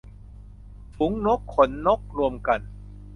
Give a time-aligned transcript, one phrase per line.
[0.95, 2.59] ฝูงนกขนนก- รวมกัน